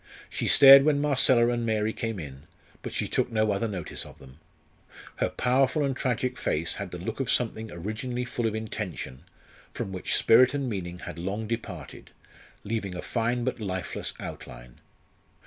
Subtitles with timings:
[0.31, 2.47] She stared when Marcella and Mary came in,
[2.81, 4.39] but she took no other notice of them.
[5.17, 9.21] Her powerful and tragic face had the look of something originally full of intention,
[9.75, 12.09] from which spirit and meaning had long departed,
[12.63, 14.79] leaving a fine but lifeless outline.